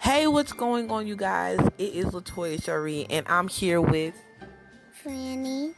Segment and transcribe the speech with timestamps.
[0.00, 1.60] Hey, what's going on, you guys?
[1.76, 4.14] It is Latoya Cherie, and I'm here with
[5.04, 5.74] Franny.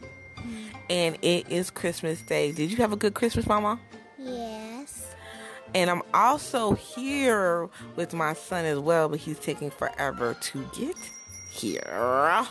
[0.89, 2.53] and it is Christmas Day.
[2.53, 3.81] Did you have a good Christmas, Mama?
[4.17, 5.13] Yes.
[5.75, 10.97] And I'm also here with my son as well, but he's taking forever to get
[11.51, 12.47] here.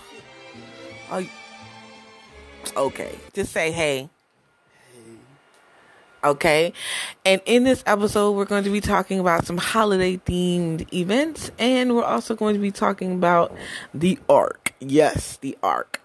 [1.09, 1.25] Oh,
[2.75, 4.09] okay, just say hey.
[6.23, 6.71] Okay,
[7.25, 11.95] and in this episode, we're going to be talking about some holiday themed events, and
[11.95, 13.55] we're also going to be talking about
[13.91, 14.75] the Ark.
[14.79, 15.99] Yes, the Ark.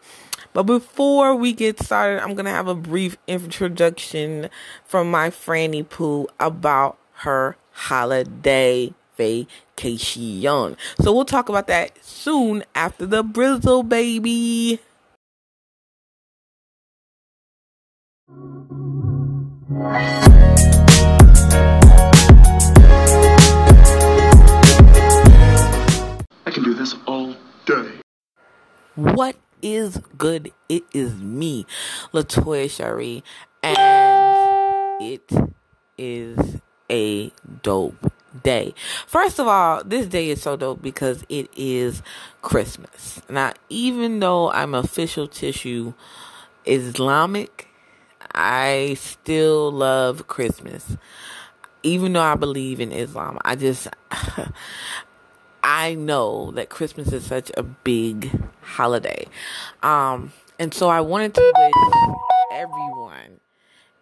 [0.55, 4.49] But before we get started, I'm going to have a brief introduction
[4.87, 10.79] from my Franny Pooh about her holiday vacation.
[10.99, 14.81] So we'll talk about that soon after the Brizzle baby.
[19.69, 19.75] I
[26.53, 27.35] can do this all
[27.67, 27.91] day.
[28.95, 30.53] What is good?
[30.69, 31.67] It is me,
[32.13, 33.25] Latoya Cherie,
[33.65, 35.33] and it
[35.99, 37.33] is a
[37.65, 38.13] dope
[38.45, 38.73] day.
[39.09, 42.03] First of all, this day is so dope because it is
[42.41, 43.21] Christmas.
[43.29, 45.95] Now, even though I'm official tissue
[46.67, 47.66] Islamic,
[48.37, 50.97] I still love Christmas.
[51.83, 53.89] Even though I believe in Islam, I just
[55.63, 59.27] I know that Christmas is such a big holiday.
[59.83, 62.17] Um, and so I wanted to wish
[62.53, 63.41] everyone,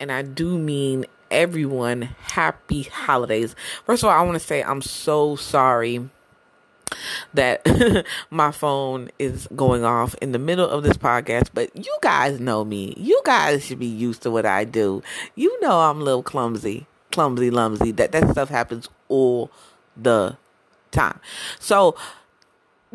[0.01, 3.55] and I do mean everyone, happy holidays.
[3.87, 6.11] First of all, I want to say I'm so sorry
[7.35, 12.41] that my phone is going off in the middle of this podcast, but you guys
[12.41, 12.95] know me.
[12.97, 15.03] You guys should be used to what I do.
[15.35, 17.93] You know I'm a little clumsy, clumsy, lumsy.
[17.93, 19.51] That that stuff happens all
[19.97, 20.37] the
[20.91, 21.21] time.
[21.59, 21.97] So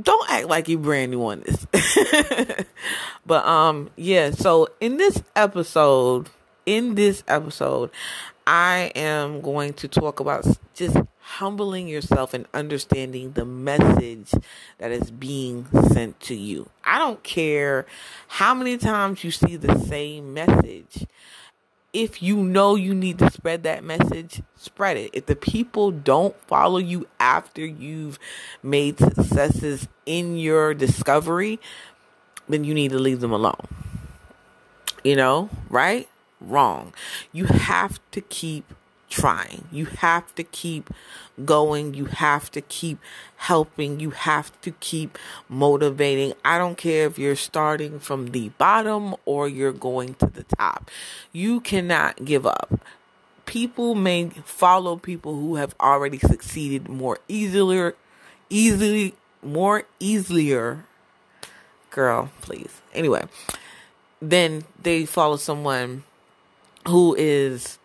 [0.02, 2.66] don't act like you brand new on this.
[3.25, 6.29] but um yeah, so in this episode,
[6.66, 7.91] in this episode,
[8.47, 10.97] I am going to talk about just
[11.38, 14.34] humbling yourself and understanding the message
[14.79, 16.67] that is being sent to you.
[16.84, 17.85] I don't care
[18.28, 21.06] how many times you see the same message.
[21.94, 25.12] If you know you need to spread that message, spread it.
[25.13, 28.18] If the people don't follow you after you've
[28.63, 31.59] made successes in your discovery,
[32.47, 33.68] then you need to leave them alone.
[35.03, 36.09] You know, right?
[36.41, 36.94] Wrong.
[37.31, 38.73] You have to keep
[39.09, 39.68] trying.
[39.72, 40.90] You have to keep
[41.44, 41.94] going.
[41.94, 43.00] You have to keep
[43.38, 44.00] helping.
[44.00, 46.34] You have to keep motivating.
[46.46, 50.90] I don't care if you're starting from the bottom or you're going to the top.
[51.31, 52.80] You cannot give up.
[53.46, 57.94] People may follow people who have already succeeded more easily,
[58.50, 60.86] easily, more easier.
[61.90, 62.81] Girl, please.
[62.94, 63.24] Anyway,
[64.22, 66.03] then they follow someone
[66.88, 67.78] who is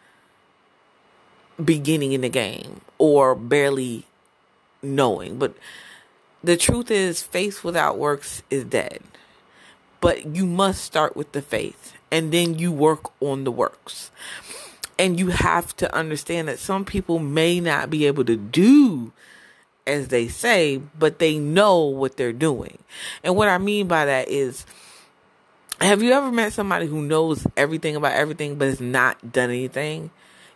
[1.63, 4.07] beginning in the game or barely
[4.83, 5.39] knowing.
[5.39, 5.55] But
[6.43, 9.03] the truth is, faith without works is dead.
[10.01, 14.11] But you must start with the faith and then you work on the works.
[14.99, 19.13] And you have to understand that some people may not be able to do
[19.87, 22.79] as they say, but they know what they're doing.
[23.23, 24.65] And what I mean by that is,
[25.81, 30.11] have you ever met somebody who knows everything about everything but has not done anything?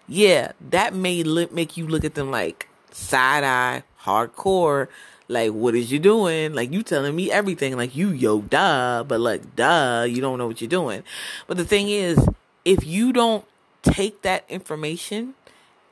[0.09, 4.89] Yeah, that may look, make you look at them like side eye, hardcore.
[5.31, 6.55] Like, what is you doing?
[6.55, 7.77] Like, you telling me everything.
[7.77, 9.05] Like, you, yo, duh.
[9.07, 11.03] But, like, duh, you don't know what you're doing.
[11.47, 12.27] But the thing is,
[12.65, 13.45] if you don't
[13.83, 15.35] take that information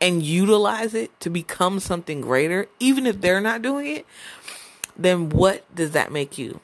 [0.00, 4.06] and utilize it to become something greater, even if they're not doing it,
[4.97, 6.60] then what does that make you?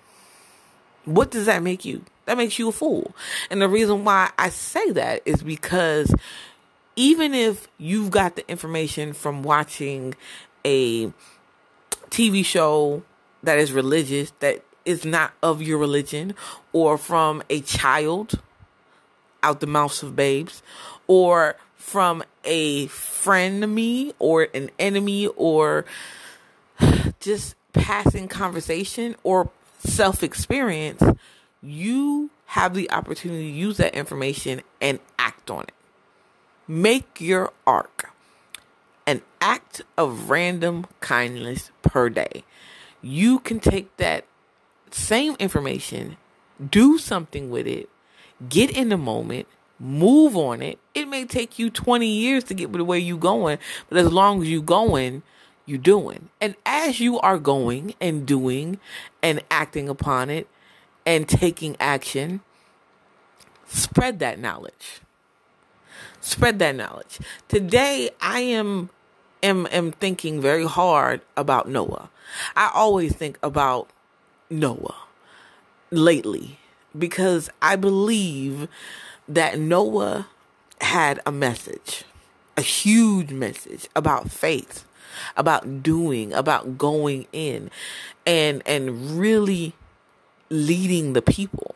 [1.04, 2.04] What does that make you?
[2.24, 3.14] That makes you a fool.
[3.50, 6.14] And the reason why I say that is because
[6.96, 10.14] even if you've got the information from watching
[10.64, 11.12] a
[12.10, 13.02] TV show
[13.42, 16.34] that is religious, that is not of your religion,
[16.72, 18.40] or from a child
[19.42, 20.62] out the mouths of babes,
[21.06, 25.84] or from a friend me, or an enemy, or
[27.20, 31.02] just passing conversation, or self experience,
[31.62, 35.72] you have the opportunity to use that information and act on it.
[36.68, 38.10] Make your ark
[39.06, 42.44] an act of random kindness per day.
[43.00, 44.24] You can take that
[44.90, 46.16] same information,
[46.70, 47.88] do something with it,
[48.48, 49.48] get in the moment,
[49.78, 50.78] move on it.
[50.94, 54.42] It may take you 20 years to get to where you're going, but as long
[54.42, 55.22] as you're going,
[55.66, 56.28] you're doing?
[56.40, 58.78] And as you are going and doing
[59.22, 60.48] and acting upon it
[61.04, 62.40] and taking action,
[63.66, 65.00] spread that knowledge.
[66.22, 67.18] Spread that knowledge.
[67.48, 68.90] Today I am
[69.42, 72.10] am am thinking very hard about Noah.
[72.54, 73.90] I always think about
[74.48, 74.94] Noah
[75.90, 76.60] lately
[76.96, 78.68] because I believe
[79.28, 80.28] that Noah
[80.80, 82.04] had a message,
[82.56, 84.84] a huge message about faith,
[85.36, 87.68] about doing, about going in
[88.24, 89.72] and and really
[90.50, 91.74] leading the people.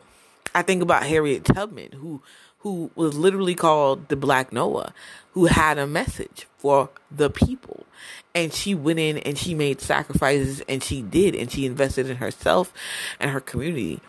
[0.55, 2.21] I think about Harriet Tubman who
[2.59, 4.93] who was literally called the Black Noah,
[5.31, 7.85] who had a message for the people.
[8.33, 12.17] And she went in and she made sacrifices and she did and she invested in
[12.17, 12.73] herself
[13.19, 14.01] and her community.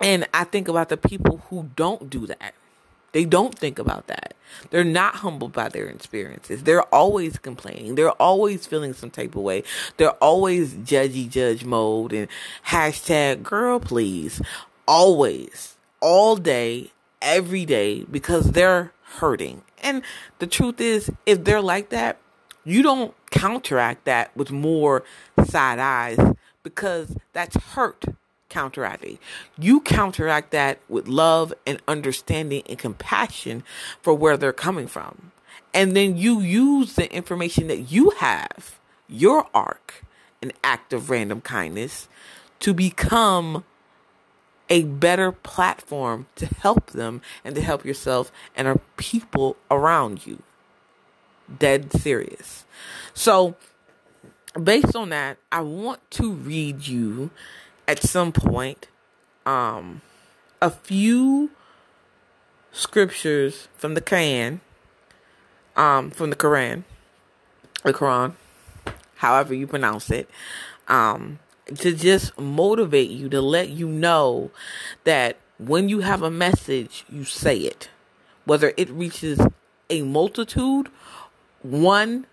[0.00, 2.54] And I think about the people who don't do that.
[3.12, 4.34] They don't think about that.
[4.70, 6.62] They're not humbled by their experiences.
[6.62, 7.94] They're always complaining.
[7.94, 9.64] They're always feeling some type of way.
[9.96, 12.28] They're always judgy judge mode and
[12.66, 14.42] hashtag girl please.
[14.86, 15.76] Always.
[16.00, 19.62] All day, every day, because they're hurting.
[19.82, 20.02] And
[20.38, 22.18] the truth is, if they're like that,
[22.64, 25.04] you don't counteract that with more
[25.46, 26.18] side eyes
[26.62, 28.04] because that's hurt
[28.48, 29.18] counteracting.
[29.58, 33.62] You counteract that with love and understanding and compassion
[34.02, 35.32] for where they're coming from.
[35.72, 40.04] And then you use the information that you have, your arc,
[40.42, 42.08] an act of random kindness,
[42.60, 43.64] to become
[44.68, 50.42] a better platform to help them and to help yourself and our people around you.
[51.58, 52.64] Dead serious.
[53.14, 53.56] So,
[54.62, 57.30] based on that, I want to read you
[57.88, 58.88] at some point
[59.46, 60.02] um
[60.60, 61.50] a few
[62.70, 64.60] scriptures from the Quran
[65.74, 66.84] um from the Quran
[67.82, 68.34] the Quran
[69.16, 70.28] however you pronounce it
[70.86, 71.38] um
[71.76, 74.50] to just motivate you to let you know
[75.04, 77.90] that when you have a message you say it.
[78.44, 79.40] Whether it reaches
[79.90, 80.88] a multitude
[81.62, 82.26] one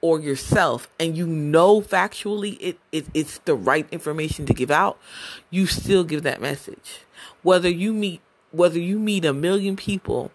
[0.00, 4.98] or yourself and you know factually it, it it's the right information to give out
[5.50, 7.00] you still give that message.
[7.42, 8.20] Whether you meet
[8.50, 10.30] whether you meet a million people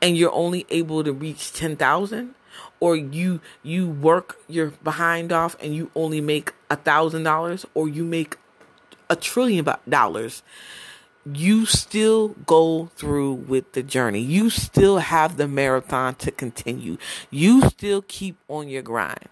[0.00, 2.35] and you're only able to reach 10,000
[2.80, 7.88] or you you work your behind off and you only make a thousand dollars or
[7.88, 8.36] you make
[9.08, 10.42] a trillion dollars
[11.32, 14.20] you still go through with the journey.
[14.20, 16.98] You still have the marathon to continue.
[17.30, 19.28] You still keep on your grind.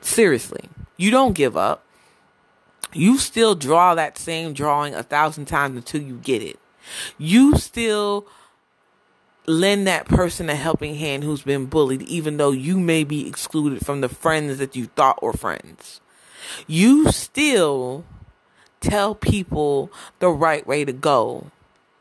[0.00, 1.84] Seriously, you don't give up.
[2.92, 6.58] You still draw that same drawing a thousand times until you get it.
[7.18, 8.26] You still
[9.50, 13.84] lend that person a helping hand who's been bullied, even though you may be excluded
[13.84, 16.00] from the friends that you thought were friends.
[16.66, 18.04] You still
[18.80, 21.50] tell people the right way to go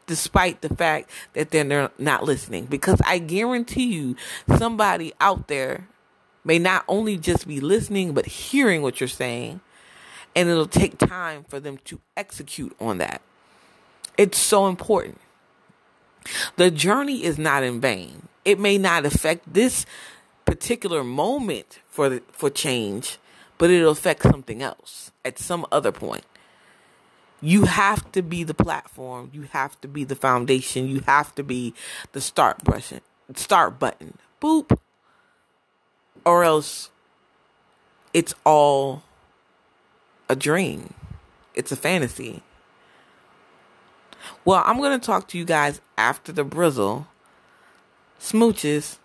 [0.08, 2.66] despite the fact that they're not listening.
[2.66, 4.16] Because i guarantee you
[4.58, 5.88] somebody out there
[6.44, 9.60] may not only just be listening but hearing what you're saying
[10.36, 13.22] and it'll take time for them to execute on that.
[14.18, 15.20] It's so important
[16.56, 19.86] the journey is not in vain it may not affect this
[20.46, 23.18] particular moment for the, for change
[23.58, 26.26] but it'll affect something else at some other point
[27.42, 29.30] you have to be the platform.
[29.34, 30.88] You have to be the foundation.
[30.88, 31.74] You have to be
[32.12, 33.02] the start button.
[33.34, 34.18] Start button.
[34.42, 34.78] Boop.
[36.26, 36.90] Or else
[38.14, 39.04] it's all
[40.28, 40.94] a dream.
[41.56, 42.44] It's a fantasy.
[44.46, 47.08] Well, I'm going to talk to you guys after the brizzle.
[48.20, 48.98] Smooches.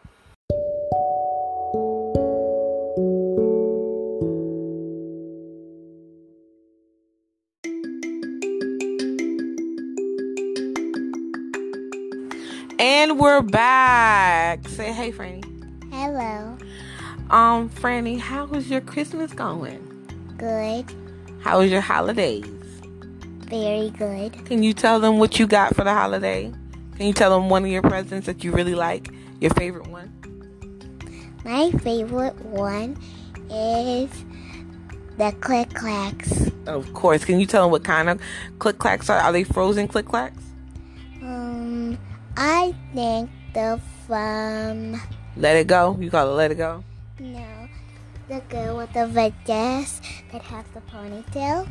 [12.79, 14.67] And we're back.
[14.69, 15.45] Say hey, Franny.
[15.93, 16.57] Hello.
[17.31, 19.81] Um, Franny, how was your Christmas going?
[20.37, 20.85] Good.
[21.41, 22.54] How was your holidays?
[23.49, 24.45] Very good.
[24.47, 26.53] Can you tell them what you got for the holiday?
[26.97, 29.11] Can you tell them one of your presents that you really like?
[29.41, 30.11] Your favorite one?
[31.45, 32.97] My favorite one
[33.51, 34.11] is
[35.19, 36.51] the click clacks.
[36.67, 37.25] Of course.
[37.25, 38.21] Can you tell them what kind of
[38.59, 39.19] click clacks are?
[39.19, 40.43] Are they frozen click clacks?
[41.23, 41.99] Um,
[42.37, 45.01] I think the from
[45.37, 45.97] Let it go.
[46.01, 46.83] You call it let it go.
[47.19, 47.69] no,
[48.29, 50.01] the girl with the red dress
[50.33, 51.69] that has the ponytail.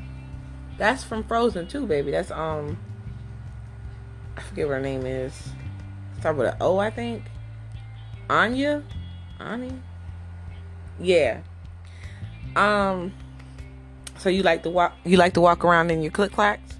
[0.77, 2.11] That's from Frozen too, baby.
[2.11, 2.77] That's um,
[4.37, 5.49] I forget what her name is.
[6.19, 7.23] Start with an O, I think.
[8.29, 8.83] Anya,
[9.39, 9.71] Ani.
[10.99, 11.41] Yeah.
[12.55, 13.13] Um.
[14.17, 14.93] So you like to walk?
[15.03, 16.77] You like to walk around in your click clacks?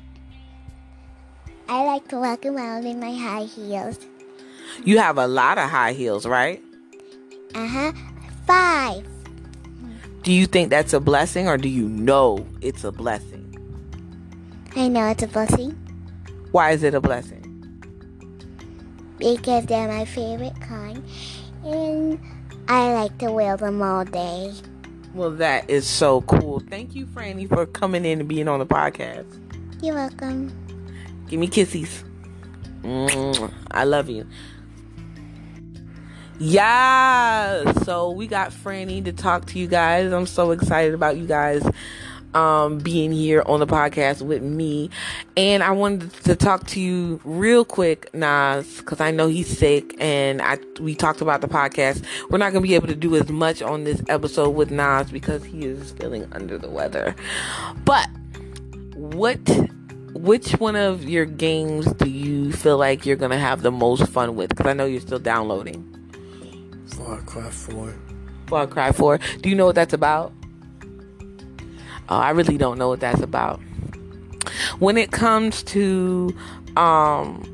[1.67, 3.99] I like to walk around in my high heels.
[4.85, 6.61] You have a lot of high heels, right?
[7.55, 7.91] Uh huh.
[8.45, 9.07] Five.
[10.23, 13.42] Do you think that's a blessing, or do you know it's a blessing?
[14.75, 15.71] I know it's a blessing
[16.51, 17.39] Why is it a blessing?
[19.19, 21.01] because they're my favorite kind,
[21.63, 22.19] and
[22.67, 24.51] I like to wear them all day.
[25.13, 26.59] Well, that is so cool.
[26.59, 29.25] Thank you, Franny, for coming in and being on the podcast.
[29.81, 30.51] You're welcome.
[31.29, 32.03] Give me kisses.
[32.83, 34.27] I love you.
[36.39, 37.71] Yeah.
[37.83, 40.11] So we got Franny to talk to you guys.
[40.11, 41.63] I'm so excited about you guys
[42.35, 44.89] um, being here on the podcast with me.
[45.37, 49.95] And I wanted to talk to you real quick, Nas, because I know he's sick
[49.99, 52.03] and I we talked about the podcast.
[52.29, 55.43] We're not gonna be able to do as much on this episode with Nas because
[55.43, 57.15] he is feeling under the weather.
[57.85, 58.09] But
[58.95, 59.39] what
[60.13, 64.35] which one of your games do you feel like you're gonna have the most fun
[64.35, 64.49] with?
[64.49, 65.89] Because I know you're still downloading.
[66.87, 67.95] Far Cry 4.
[68.47, 69.19] Far Cry 4.
[69.41, 70.31] Do you know what that's about?
[72.09, 73.59] Oh, I really don't know what that's about.
[74.79, 76.35] When it comes to
[76.75, 77.49] um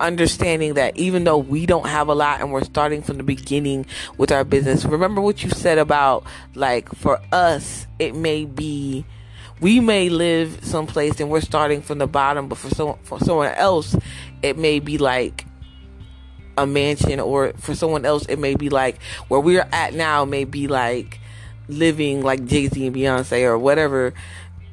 [0.00, 3.86] understanding that even though we don't have a lot and we're starting from the beginning
[4.18, 6.24] with our business, remember what you said about
[6.54, 9.04] like for us it may be
[9.60, 13.52] we may live someplace and we're starting from the bottom, but for someone for someone
[13.54, 13.96] else
[14.42, 15.46] it may be like
[16.56, 20.44] a mansion or for someone else it may be like where we're at now may
[20.44, 21.18] be like
[21.68, 24.14] living like Jay-Z and Beyonce or whatever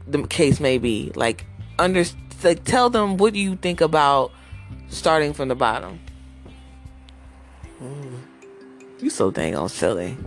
[0.07, 1.11] the case may be.
[1.15, 1.45] Like
[1.79, 2.03] under
[2.43, 4.31] like tell them what do you think about
[4.89, 5.99] starting from the bottom.
[8.99, 10.17] You so dang on silly.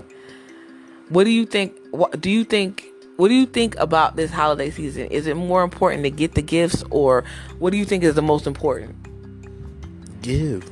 [1.08, 4.70] What do you think what do you think what do you think about this holiday
[4.70, 5.06] season?
[5.06, 7.24] Is it more important to get the gifts or
[7.58, 8.96] what do you think is the most important?
[10.22, 10.68] Give.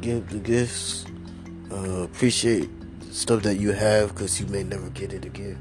[0.00, 1.06] Give the gifts.
[1.72, 2.70] Uh, appreciate
[3.16, 5.58] stuff that you have because you may never get it again.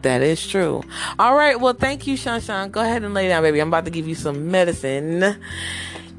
[0.00, 0.82] That is true.
[1.18, 1.60] All right.
[1.60, 2.72] Well, thank you, Shanshan.
[2.72, 3.60] Go ahead and lay down, baby.
[3.60, 5.36] I'm about to give you some medicine.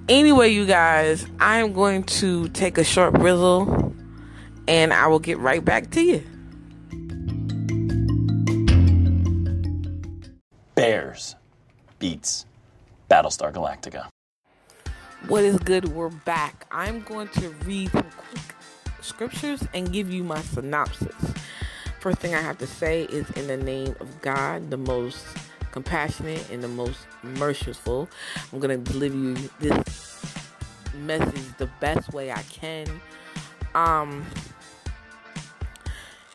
[0.07, 3.93] Anyway, you guys, I am going to take a short brizzle
[4.67, 6.23] and I will get right back to you.
[10.75, 11.35] Bears
[12.00, 12.45] beets
[13.09, 14.07] Battlestar Galactica.
[15.27, 15.89] What is good?
[15.89, 16.65] We're back.
[16.71, 18.52] I'm going to read some quick
[19.03, 21.33] scriptures and give you my synopsis.
[22.00, 25.25] First thing I have to say is in the name of God, the most
[25.72, 28.10] compassionate and the most merciful.
[28.51, 30.24] I'm going to deliver you this
[30.95, 32.88] message the best way I can.
[33.74, 34.25] Um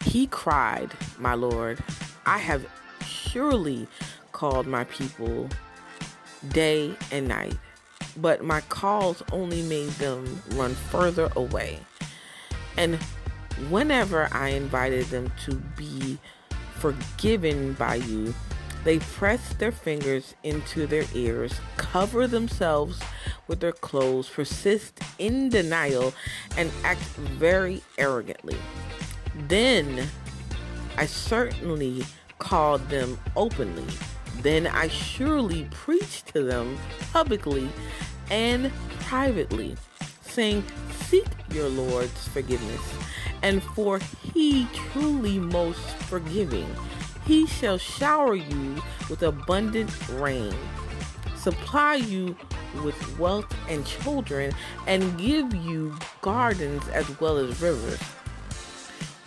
[0.05, 1.79] he cried, my lord,
[2.25, 2.67] I have
[3.05, 3.87] surely
[4.33, 5.49] called my people
[6.49, 7.59] day and night,
[8.17, 11.81] but my calls only made them run further away.
[12.79, 12.95] And
[13.69, 16.19] whenever I invited them to be
[16.77, 18.33] forgiven by you,
[18.85, 23.01] they press their fingers into their ears, cover themselves
[23.49, 26.15] with their clothes, persist in denial,
[26.57, 28.57] and act very arrogantly.
[29.49, 30.07] Then
[30.97, 32.05] I certainly
[32.39, 33.93] called them openly.
[34.43, 36.79] Then I surely preached to them
[37.13, 37.69] publicly
[38.31, 38.71] and
[39.01, 39.77] privately,
[40.39, 40.63] saying,
[41.07, 42.81] Seek your Lord's forgiveness,
[43.43, 43.99] and for
[44.33, 46.73] he truly most forgiving.
[47.25, 48.81] He shall shower you
[49.11, 50.55] with abundant rain,
[51.35, 52.37] supply you
[52.85, 54.53] with wealth and children,
[54.87, 58.01] and give you gardens as well as rivers.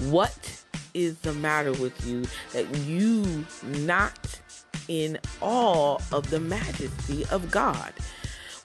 [0.09, 0.63] What
[0.93, 4.39] is the matter with you that you not
[4.87, 7.91] in awe of the majesty of God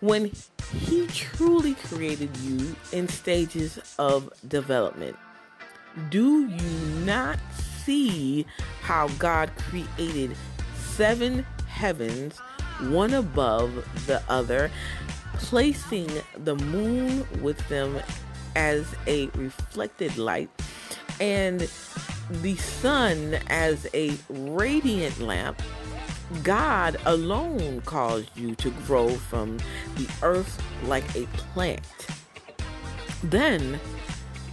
[0.07, 0.31] when
[0.73, 5.17] he truly created you in stages of development?
[6.11, 7.39] Do you not
[7.85, 8.47] see
[8.83, 10.37] how God created
[10.77, 12.39] seven heavens,
[12.83, 13.73] one above
[14.07, 14.71] the other,
[15.35, 18.01] placing the moon with them
[18.55, 20.51] as a reflected light,
[21.21, 21.69] and
[22.31, 25.61] the sun as a radiant lamp?
[26.43, 29.59] God alone caused you to grow from
[29.97, 31.83] the earth like a plant.
[33.23, 33.81] Then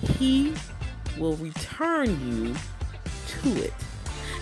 [0.01, 0.53] he
[1.17, 2.55] will return you
[3.27, 3.73] to it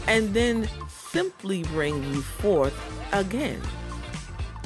[0.08, 2.74] and then simply bring you forth
[3.14, 3.62] again.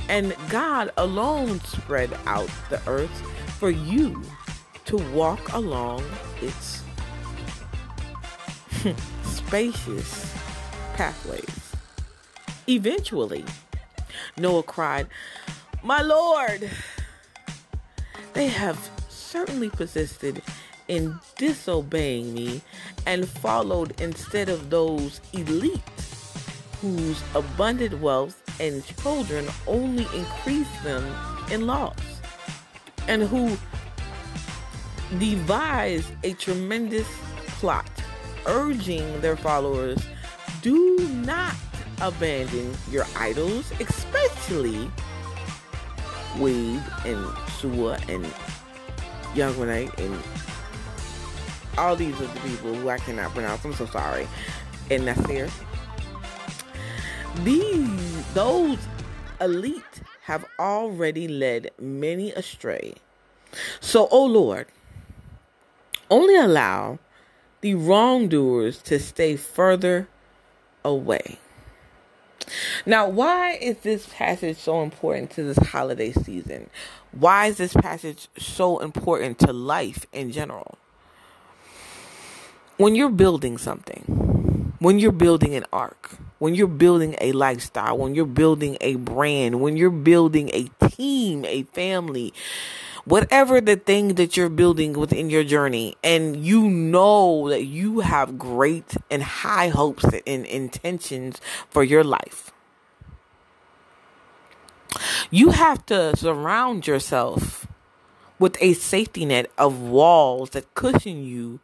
[0.08, 3.10] And God alone spread out the earth
[3.60, 4.22] for you
[4.86, 6.04] to walk along
[6.42, 6.84] its
[9.24, 10.34] spacious
[10.94, 11.55] pathways.
[12.68, 13.46] Eventually,
[14.38, 15.08] Noah cried,
[15.84, 16.70] My Lord,
[18.34, 20.42] they have certainly persisted
[20.88, 22.62] in disobeying me
[23.06, 26.36] and followed instead of those elites
[26.82, 31.04] whose abundant wealth and children only increase them
[31.52, 31.98] in loss
[33.08, 33.58] and who
[35.20, 37.08] devise a tremendous
[37.60, 37.90] plot
[38.48, 40.00] urging their followers
[40.62, 41.56] do not
[42.02, 44.90] abandon your idols, especially
[46.38, 47.26] Wade and
[47.60, 48.26] Sua and
[49.34, 50.20] Young Renee and
[51.78, 53.64] all these other people who I cannot pronounce.
[53.66, 54.28] I'm so sorry.
[54.90, 55.50] And Nasir.
[57.44, 58.78] These those
[59.42, 62.96] elite have already led many astray.
[63.80, 64.68] So, oh Lord,
[66.10, 67.00] only allow
[67.62, 70.08] the wrongdoers to stay further
[70.84, 71.40] away.
[72.86, 76.70] Now, why is this passage so important to this holiday season?
[77.12, 80.78] Why is this passage so important to life in general?
[82.78, 88.16] When you're building something, when you're building an ark, when you're building a lifestyle, when
[88.16, 92.34] you're building a brand, when you're building a team, a family,
[93.06, 98.38] whatever the thing that you're building within your journey, and you know that you have
[98.38, 102.52] great and high hopes and intentions for your life,
[105.30, 107.68] you have to surround yourself
[108.40, 111.60] with a safety net of walls that cushion you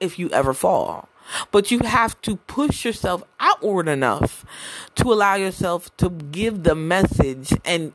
[0.00, 1.08] if you ever fall.
[1.50, 4.46] But you have to push yourself outward enough
[4.94, 7.92] to allow yourself to give the message and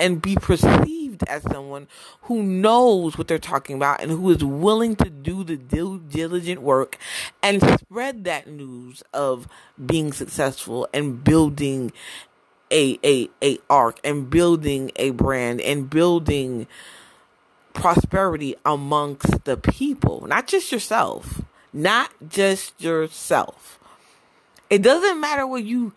[0.00, 1.86] and be perceived as someone
[2.22, 6.98] who knows what they're talking about and who is willing to do the diligent work
[7.42, 9.46] and spread that news of
[9.84, 11.92] being successful and building
[12.72, 16.66] a a a arc and building a brand and building
[17.74, 23.78] prosperity amongst the people not just yourself not just yourself.
[24.68, 25.92] It doesn't matter where you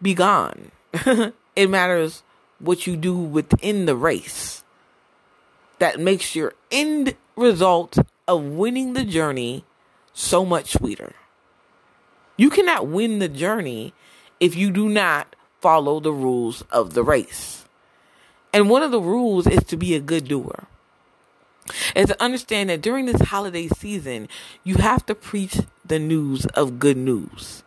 [0.00, 0.70] be gone.
[1.56, 2.24] It matters
[2.64, 4.64] what you do within the race
[5.78, 9.64] that makes your end result of winning the journey
[10.12, 11.14] so much sweeter.
[12.36, 13.92] You cannot win the journey
[14.40, 17.64] if you do not follow the rules of the race.
[18.52, 20.64] And one of the rules is to be a good doer.
[21.94, 24.28] And to understand that during this holiday season,
[24.62, 27.63] you have to preach the news of good news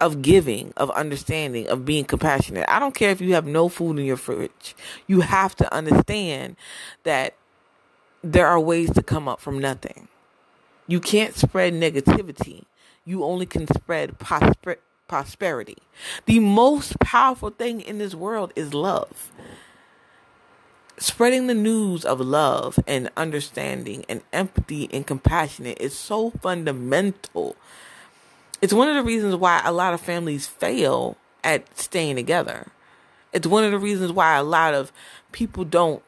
[0.00, 2.64] of giving, of understanding, of being compassionate.
[2.68, 4.76] I don't care if you have no food in your fridge.
[5.06, 6.56] You have to understand
[7.04, 7.34] that
[8.22, 10.08] there are ways to come up from nothing.
[10.86, 12.64] You can't spread negativity.
[13.04, 15.78] You only can spread prosper- prosperity.
[16.26, 19.32] The most powerful thing in this world is love.
[20.98, 27.56] Spreading the news of love and understanding and empathy and compassionate is so fundamental
[28.60, 32.68] it's one of the reasons why a lot of families fail at staying together.
[33.32, 34.92] It's one of the reasons why a lot of
[35.32, 36.02] people don't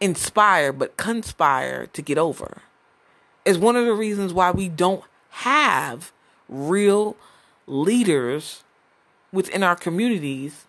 [0.00, 2.62] inspire but conspire to get over.
[3.44, 6.12] It's one of the reasons why we don't have
[6.48, 7.16] real
[7.66, 8.64] leaders
[9.32, 10.66] within our communities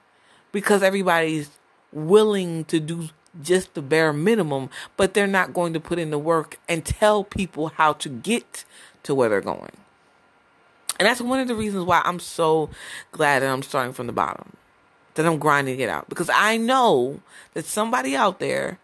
[0.52, 1.50] because everybody's
[1.92, 3.10] willing to do
[3.42, 7.24] just the bare minimum, but they're not going to put in the work and tell
[7.24, 8.66] people how to get
[9.04, 9.72] to where they're going.
[11.02, 12.70] And that's one of the reasons why I'm so
[13.12, 14.56] glad that I'm starting from the bottom,
[15.16, 16.08] that I'm grinding it out.
[16.08, 17.22] Because I know
[17.56, 18.78] that somebody out there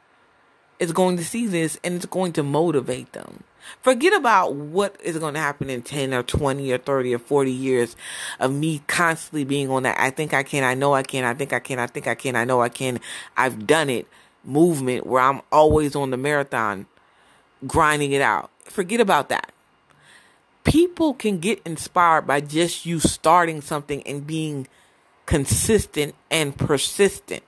[0.80, 3.43] is going to see this and it's going to motivate them.
[3.84, 7.51] Forget about what is going to happen in 10 or 20 or 30 or 40
[7.51, 7.95] years
[8.39, 11.36] of me constantly being on that I think I can, I know I can, I
[11.36, 12.99] think I can, I think I can, I know I can,
[13.36, 14.08] I've done it
[14.43, 16.88] movement where I'm always on the marathon
[17.67, 18.49] grinding it out.
[18.63, 19.51] Forget about that
[20.67, 24.67] people can get inspired by just you starting something and being
[25.25, 27.43] consistent and persistent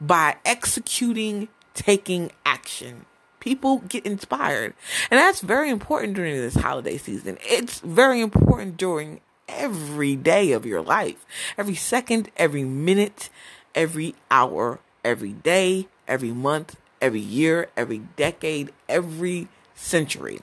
[0.00, 3.04] by executing, taking action.
[3.40, 4.74] People get inspired.
[5.10, 7.36] And that's very important during this holiday season.
[7.42, 11.26] It's very important during every day of your life,
[11.58, 13.28] every second, every minute,
[13.74, 20.40] every hour, every day, every month, every year, every decade, every century.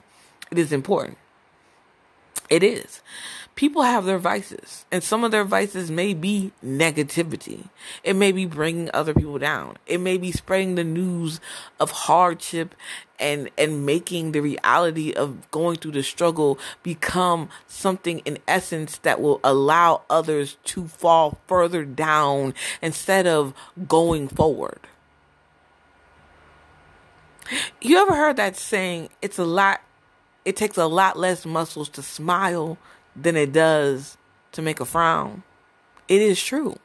[0.52, 1.18] It is important.
[2.48, 3.00] It is.
[3.54, 7.68] People have their vices, and some of their vices may be negativity.
[8.04, 9.78] It may be bringing other people down.
[9.84, 11.40] It may be spreading the news
[11.80, 12.76] of hardship
[13.18, 19.20] and and making the reality of going through the struggle become something in essence that
[19.20, 23.54] will allow others to fall further down instead of
[23.88, 24.78] going forward.
[27.80, 29.80] You ever heard that saying, it's a lot
[30.48, 32.78] it takes a lot less muscles to smile
[33.14, 34.16] than it does
[34.52, 35.42] to make a frown.
[36.08, 36.78] It is true.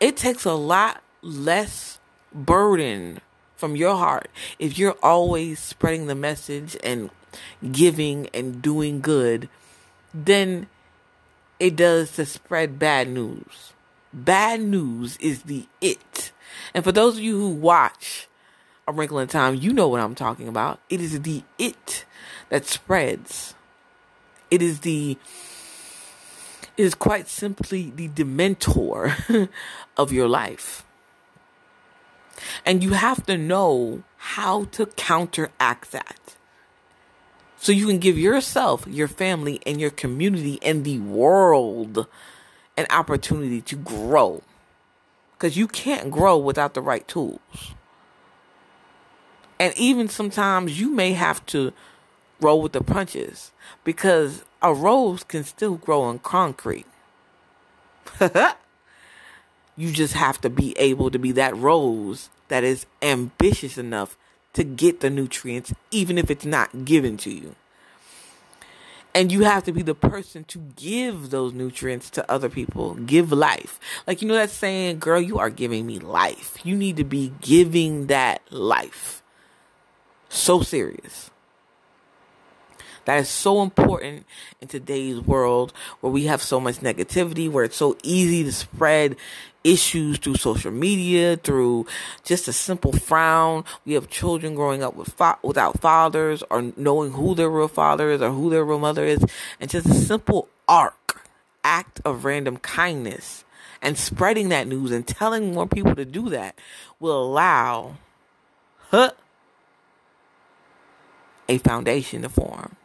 [0.00, 1.98] It takes a lot less
[2.32, 3.20] burden
[3.54, 7.10] from your heart if you're always spreading the message and
[7.70, 9.50] giving and doing good
[10.14, 10.68] than
[11.60, 13.74] it does to spread bad news.
[14.10, 16.32] Bad news is the it.
[16.72, 18.26] And for those of you who watch
[18.86, 20.80] a Wrinkle in Time, you know what I'm talking about.
[20.88, 22.04] It is the it
[22.48, 23.54] that spreads.
[24.50, 25.16] It is the
[26.76, 29.48] it is quite simply the dementor
[29.96, 30.84] of your life.
[32.66, 36.36] And you have to know how to counteract that.
[37.56, 42.06] So you can give yourself, your family, and your community and the world
[42.76, 44.42] an opportunity to grow.
[45.32, 47.40] Because you can't grow without the right tools.
[49.58, 51.72] And even sometimes you may have to
[52.40, 53.52] roll with the punches
[53.84, 56.86] because a rose can still grow in concrete.
[59.76, 64.16] you just have to be able to be that rose that is ambitious enough
[64.52, 67.54] to get the nutrients, even if it's not given to you.
[69.16, 72.94] And you have to be the person to give those nutrients to other people.
[72.94, 73.78] Give life.
[74.08, 76.58] Like, you know, that saying, girl, you are giving me life.
[76.64, 79.23] You need to be giving that life
[80.36, 81.30] so serious.
[83.04, 84.24] That is so important
[84.60, 89.16] in today's world where we have so much negativity, where it's so easy to spread
[89.62, 91.86] issues through social media, through
[92.22, 93.64] just a simple frown.
[93.84, 98.10] We have children growing up with fa- without fathers or knowing who their real father
[98.10, 99.24] is or who their real mother is,
[99.60, 101.28] and just a simple arc
[101.62, 103.44] act of random kindness
[103.80, 106.58] and spreading that news and telling more people to do that
[107.00, 107.96] will allow
[108.90, 109.10] huh,
[111.48, 112.76] a foundation to form.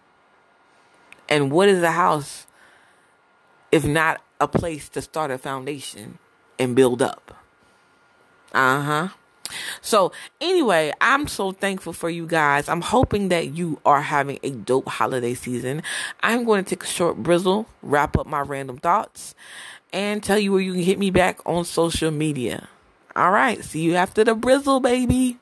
[1.28, 2.48] And what is a house
[3.72, 6.18] if not a place to start a foundation
[6.58, 7.36] and build up?
[8.54, 9.08] Uh huh.
[9.82, 12.70] So, anyway, I'm so thankful for you guys.
[12.70, 15.82] I'm hoping that you are having a dope holiday season.
[16.22, 19.34] I'm going to take a short brizzle, wrap up my random thoughts,
[19.92, 22.68] and tell you where you can hit me back on social media.
[23.16, 25.40] All right, see you after the brizzle, baby.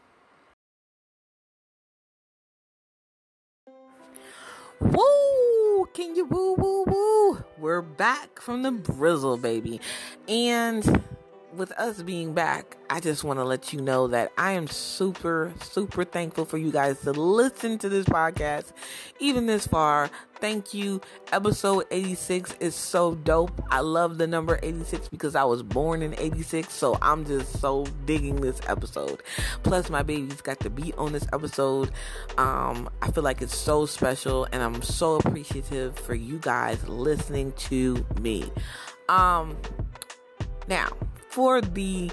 [7.77, 9.79] We're back from the brizzle, baby.
[10.27, 11.03] And
[11.57, 15.51] with us being back, I just want to let you know that I am super,
[15.61, 18.71] super thankful for you guys to listen to this podcast
[19.19, 20.09] even this far.
[20.39, 21.01] Thank you.
[21.31, 23.59] Episode 86 is so dope.
[23.71, 27.85] I love the number 86 because I was born in 86, so I'm just so
[28.05, 29.23] digging this episode.
[29.63, 31.91] Plus, my babies got to be on this episode.
[32.37, 37.51] Um, I feel like it's so special, and I'm so appreciative for you guys listening
[37.53, 38.51] to me.
[39.09, 39.57] Um,
[40.67, 40.89] now,
[41.29, 42.11] for the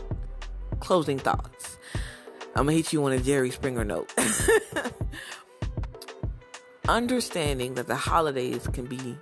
[0.81, 1.79] closing thoughts,
[2.55, 4.13] I'm gonna hit you on a Jerry Springer note.
[6.89, 9.17] Understanding that the holidays can be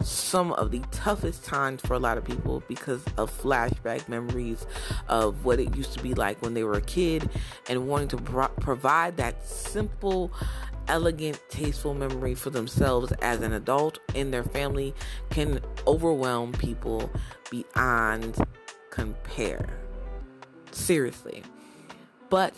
[0.00, 4.66] some of the toughest times for a lot of people because of flashback memories
[5.08, 7.28] of what it used to be like when they were a kid
[7.68, 10.32] and wanting to pro- provide that simple
[10.88, 14.94] elegant tasteful memory for themselves as an adult and their family
[15.30, 17.10] can overwhelm people
[17.50, 18.36] beyond
[18.94, 19.66] compare.
[20.70, 21.42] Seriously.
[22.30, 22.54] But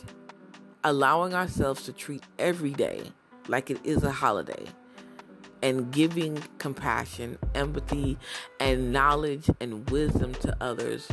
[0.84, 3.10] allowing ourselves to treat every day
[3.48, 4.66] like it is a holiday
[5.62, 8.18] and giving compassion, empathy,
[8.60, 11.08] and knowledge and wisdom to others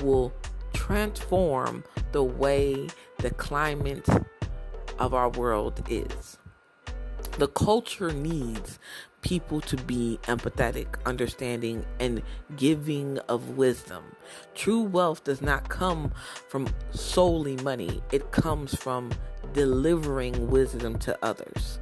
[0.00, 0.32] will
[0.72, 2.86] transform the way
[3.18, 4.08] the climate
[5.00, 6.38] of our world is.
[7.38, 8.78] The culture needs
[9.22, 12.22] people to be empathetic, understanding, and
[12.56, 14.04] giving of wisdom.
[14.54, 16.12] True wealth does not come
[16.48, 19.10] from solely money, it comes from
[19.52, 21.78] delivering wisdom to others.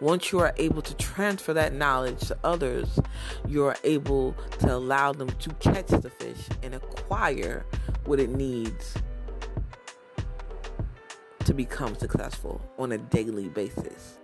[0.00, 3.00] Once you are able to transfer that knowledge to others,
[3.46, 7.66] you are able to allow them to catch the fish and acquire
[8.04, 8.94] what it needs
[11.44, 14.17] to become successful on a daily basis.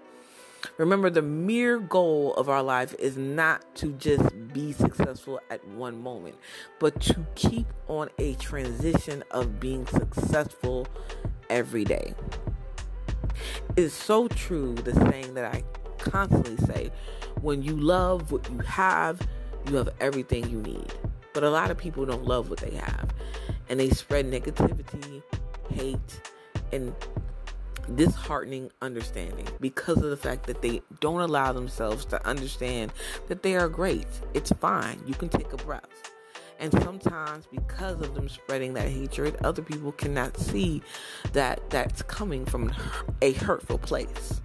[0.77, 6.03] Remember, the mere goal of our life is not to just be successful at one
[6.03, 6.35] moment,
[6.81, 10.89] but to keep on a transition of being successful
[11.49, 12.15] every day.
[13.77, 15.63] It's so true, the saying that I
[15.99, 16.91] constantly say
[17.41, 19.21] when you love what you have,
[19.69, 20.93] you have everything you need.
[21.33, 23.11] But a lot of people don't love what they have,
[23.69, 25.23] and they spread negativity,
[25.71, 26.21] hate,
[26.73, 26.95] and
[27.95, 32.93] disheartening understanding because of the fact that they don't allow themselves to understand
[33.29, 34.07] that they are great.
[34.33, 35.01] It's fine.
[35.07, 35.89] You can take a breath.
[36.61, 40.83] And sometimes because of them spreading that hatred, other people cannot see
[41.33, 42.73] that that's coming from
[43.23, 44.41] a hurtful place.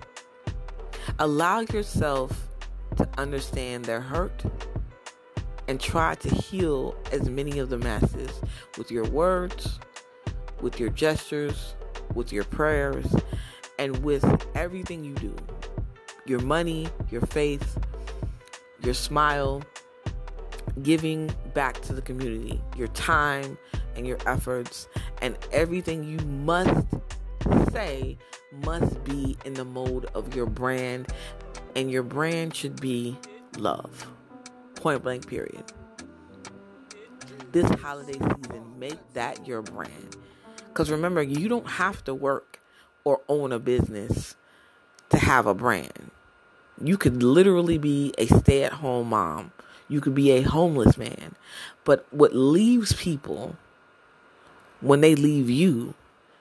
[1.20, 2.50] Allow yourself
[2.98, 4.44] to understand their hurt
[5.68, 8.42] and try to heal as many of the masses
[8.78, 9.80] with your words,
[10.62, 11.76] with your gestures,
[12.16, 13.06] with your prayers,
[13.80, 15.36] and with everything you do
[16.26, 17.80] your money, your faith,
[18.84, 19.64] your smile,
[20.84, 23.58] giving back to the community, your time
[23.96, 24.88] and your efforts,
[25.24, 26.86] and everything you must
[27.72, 28.16] say
[28.64, 31.08] must be in the mold of your brand,
[31.76, 33.18] and your brand should be
[33.58, 34.08] love.
[34.76, 35.64] Point blank, period.
[37.52, 40.16] This holiday season, make that your brand.
[40.68, 42.60] Because remember, you don't have to work
[43.04, 44.36] or own a business
[45.10, 46.12] to have a brand.
[46.82, 49.52] You could literally be a stay at home mom.
[49.88, 51.36] You could be a homeless man.
[51.84, 53.58] But what leaves people
[54.82, 55.94] when they leave you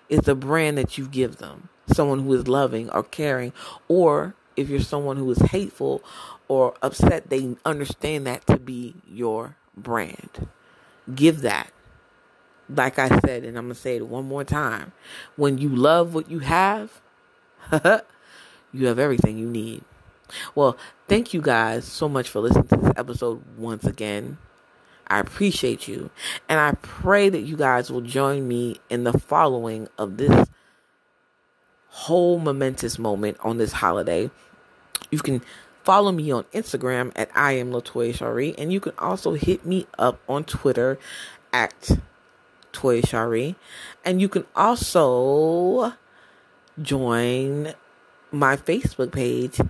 [0.09, 1.69] is the brand that you give them.
[1.93, 3.53] Someone who is loving or caring,
[3.89, 6.03] or if you're someone who is hateful
[6.47, 10.49] or upset, they understand that to be your brand.
[11.15, 11.73] Give that
[12.69, 14.93] like I said, and I'm going to say it one more time
[15.37, 17.01] when you love what you have,
[18.73, 19.83] you have everything you need.
[20.55, 20.77] Well,
[21.07, 24.39] thank you guys so much for listening to this episode once again.
[25.07, 26.11] I appreciate you.
[26.49, 30.49] And I pray that you guys will join me in the following of this
[31.89, 34.31] whole momentous moment on this holiday.
[35.11, 35.43] You can
[35.83, 39.87] follow me on Instagram at I am Latoya Shari, and you can also hit me
[39.99, 40.99] up on Twitter
[41.53, 41.99] at
[42.79, 43.57] Toy Shari.
[44.05, 45.95] And you can also
[46.81, 47.75] join
[48.31, 49.61] my Facebook page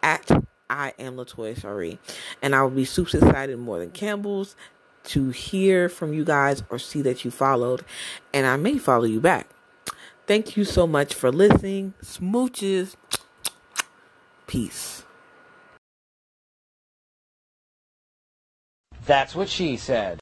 [0.00, 0.30] at
[0.70, 1.98] I am Latoya Shari.
[2.40, 4.54] And I will be super excited more than Campbell's
[5.04, 7.84] to hear from you guys or see that you followed.
[8.32, 9.48] And I may follow you back.
[10.28, 11.94] Thank you so much for listening.
[12.00, 12.94] Smooches.
[14.46, 15.04] Peace.
[19.04, 20.20] That's what she said.